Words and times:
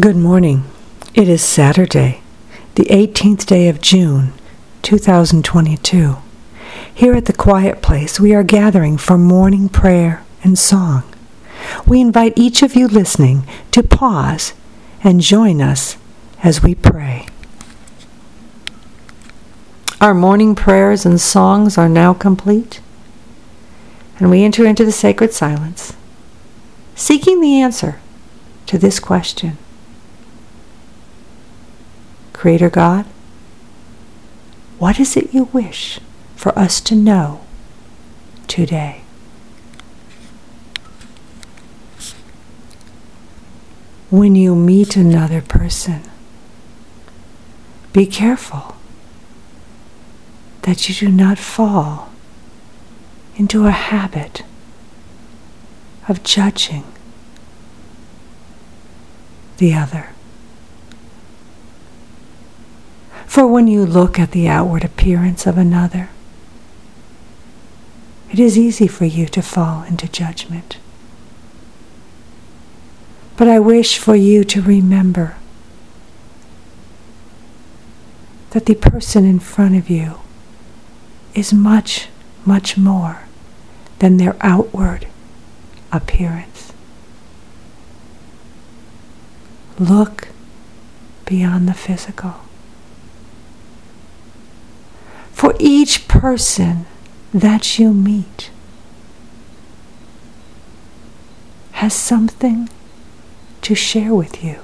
Good 0.00 0.16
morning. 0.16 0.64
It 1.12 1.28
is 1.28 1.42
Saturday, 1.44 2.22
the 2.76 2.86
18th 2.86 3.44
day 3.44 3.68
of 3.68 3.82
June, 3.82 4.32
2022. 4.80 6.16
Here 6.94 7.12
at 7.12 7.26
the 7.26 7.34
Quiet 7.34 7.82
Place, 7.82 8.18
we 8.18 8.34
are 8.34 8.42
gathering 8.42 8.96
for 8.96 9.18
morning 9.18 9.68
prayer 9.68 10.24
and 10.42 10.58
song. 10.58 11.02
We 11.86 12.00
invite 12.00 12.32
each 12.38 12.62
of 12.62 12.74
you 12.74 12.88
listening 12.88 13.46
to 13.72 13.82
pause 13.82 14.54
and 15.04 15.20
join 15.20 15.60
us 15.60 15.98
as 16.42 16.62
we 16.62 16.74
pray. 16.74 17.26
Our 20.00 20.14
morning 20.14 20.54
prayers 20.54 21.04
and 21.04 21.20
songs 21.20 21.76
are 21.76 21.90
now 21.90 22.14
complete, 22.14 22.80
and 24.18 24.30
we 24.30 24.42
enter 24.42 24.64
into 24.64 24.86
the 24.86 24.90
sacred 24.90 25.34
silence, 25.34 25.94
seeking 26.94 27.42
the 27.42 27.60
answer 27.60 28.00
to 28.68 28.78
this 28.78 28.98
question 28.98 29.58
Creator 32.42 32.70
God, 32.70 33.06
what 34.80 34.98
is 34.98 35.16
it 35.16 35.32
you 35.32 35.44
wish 35.52 36.00
for 36.34 36.50
us 36.58 36.80
to 36.80 36.96
know 36.96 37.42
today? 38.48 39.02
When 44.10 44.34
you 44.34 44.56
meet 44.56 44.96
another 44.96 45.40
person, 45.40 46.02
be 47.92 48.06
careful 48.06 48.74
that 50.62 50.88
you 50.88 50.96
do 50.96 51.14
not 51.14 51.38
fall 51.38 52.10
into 53.36 53.68
a 53.68 53.70
habit 53.70 54.42
of 56.08 56.24
judging 56.24 56.82
the 59.58 59.74
other. 59.74 60.08
For 63.32 63.46
when 63.46 63.66
you 63.66 63.86
look 63.86 64.18
at 64.18 64.32
the 64.32 64.46
outward 64.46 64.84
appearance 64.84 65.46
of 65.46 65.56
another, 65.56 66.10
it 68.30 68.38
is 68.38 68.58
easy 68.58 68.86
for 68.86 69.06
you 69.06 69.24
to 69.28 69.40
fall 69.40 69.84
into 69.84 70.06
judgment. 70.06 70.76
But 73.38 73.48
I 73.48 73.58
wish 73.58 73.96
for 73.96 74.14
you 74.14 74.44
to 74.44 74.60
remember 74.60 75.36
that 78.50 78.66
the 78.66 78.74
person 78.74 79.24
in 79.24 79.38
front 79.38 79.76
of 79.76 79.88
you 79.88 80.20
is 81.34 81.54
much, 81.54 82.08
much 82.44 82.76
more 82.76 83.22
than 84.00 84.18
their 84.18 84.36
outward 84.42 85.06
appearance. 85.90 86.74
Look 89.78 90.28
beyond 91.24 91.66
the 91.66 91.72
physical. 91.72 92.34
For 95.42 95.56
each 95.58 96.06
person 96.06 96.86
that 97.34 97.76
you 97.76 97.92
meet 97.92 98.52
has 101.72 101.92
something 101.94 102.68
to 103.62 103.74
share 103.74 104.14
with 104.14 104.44
you. 104.44 104.60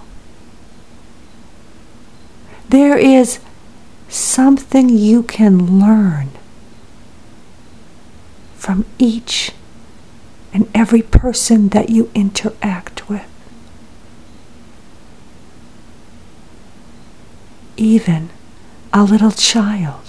There 2.69 2.97
is 2.97 3.41
something 4.09 4.89
you 4.89 5.25
can 5.25 5.81
learn 5.81 6.29
from 8.55 8.85
each 9.01 9.51
and 10.53 10.71
every 10.77 11.03
person 11.03 11.71
that 11.71 11.91
you 11.91 12.09
interact 12.15 13.09
with. 13.09 13.27
Even 17.77 18.31
a 18.93 19.03
little 19.03 19.33
child 19.33 20.08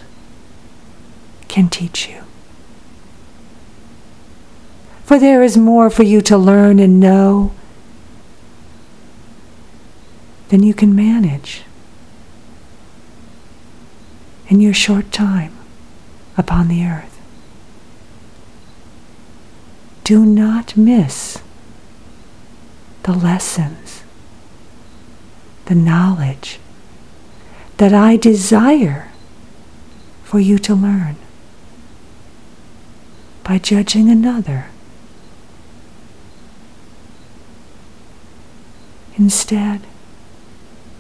can 1.60 1.70
teach 1.70 2.08
you. 2.08 2.24
For 5.04 5.20
there 5.20 5.44
is 5.44 5.58
more 5.58 5.90
for 5.90 6.04
you 6.04 6.22
to 6.22 6.38
learn 6.38 6.80
and 6.80 7.02
know 7.02 7.52
than 10.48 10.64
you 10.64 10.74
can 10.74 10.96
manage 10.96 11.64
in 14.48 14.62
your 14.62 14.74
short 14.74 15.12
time 15.12 15.54
upon 16.38 16.70
the 16.70 16.86
earth. 16.86 17.20
Do 20.06 20.26
not 20.26 20.78
miss 20.78 21.40
the 23.04 23.12
lessons, 23.12 24.04
the 25.66 25.76
knowledge 25.76 26.58
that 27.76 27.94
I 27.94 28.16
desire 28.16 29.12
for 30.24 30.40
you 30.40 30.58
to 30.60 30.74
learn 30.74 31.18
by 33.50 33.58
judging 33.58 34.12
another. 34.12 34.68
Instead, 39.18 39.82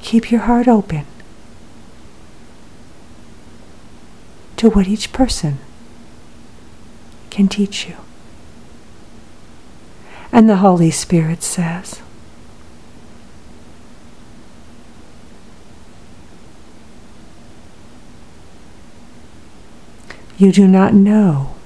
keep 0.02 0.32
your 0.32 0.42
heart 0.42 0.68
open 0.68 1.06
to 4.58 4.72
what 4.72 4.88
each 4.88 5.14
person 5.14 5.60
can 7.30 7.48
teach 7.48 7.88
you. 7.88 7.98
And 10.31 10.50
the 10.50 10.56
Holy 10.56 10.90
Spirit 10.90 11.44
says, 11.44 12.02
You 20.40 20.52
do 20.52 20.68
not 20.68 20.96
know 20.96 21.59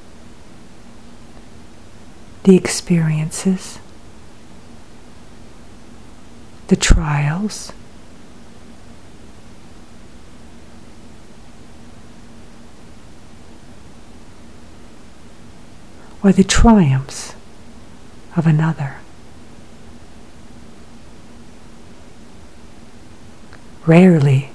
the 2.43 2.55
experiences, 2.57 3.79
the 6.67 6.75
trials, 6.75 7.71
or 16.21 16.31
the 16.31 16.43
triumphs 16.43 17.33
of 18.35 18.47
another. 18.47 18.97
Rarely 23.85 24.49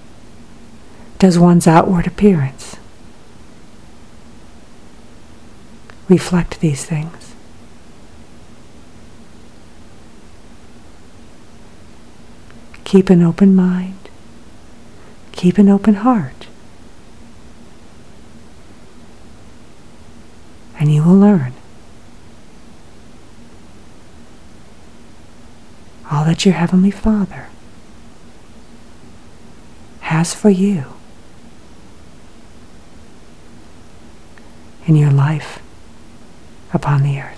does 1.19 1.39
one's 1.39 1.67
outward 1.67 2.07
appearance 2.07 2.77
reflect 6.09 6.61
these 6.61 6.87
things. 6.87 7.28
Keep 12.89 13.11
an 13.11 13.23
open 13.23 13.55
mind. 13.55 14.09
Keep 15.33 15.59
an 15.59 15.69
open 15.69 15.95
heart. 15.95 16.49
And 20.81 20.93
you 20.93 21.05
will 21.05 21.17
learn. 21.17 21.53
all 26.11 26.25
that 26.25 26.45
your 26.45 26.55
Heavenly 26.55 26.91
Father 26.91 27.49
has 30.01 30.35
for 30.35 30.51
you 30.51 30.85
in 34.87 34.97
your 34.97 35.11
life 35.11 35.61
upon 36.73 37.03
the 37.03 37.21
earth. 37.21 37.38